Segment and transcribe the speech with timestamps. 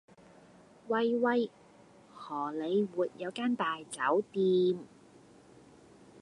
[0.87, 1.51] 喂喂
[2.15, 4.79] 荷里活有間大酒店